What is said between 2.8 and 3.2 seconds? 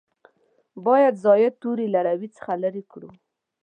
کړو.